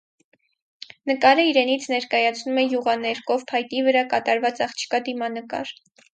[1.11, 5.77] Նկարը իրենից ներկայացնում է յուղաներկով փայտի վրա կատարված աղջկա դիմանկար։